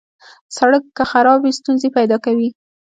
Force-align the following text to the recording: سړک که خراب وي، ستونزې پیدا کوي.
سړک 0.57 0.83
که 0.97 1.03
خراب 1.11 1.39
وي، 1.41 1.51
ستونزې 1.59 1.89
پیدا 1.97 2.17
کوي. 2.25 2.49